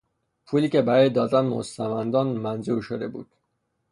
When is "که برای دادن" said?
0.69-1.49